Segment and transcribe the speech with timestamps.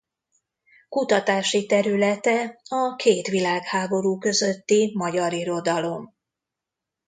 [0.89, 6.15] Kutatási területe a két világháború közötti magyar irodalom.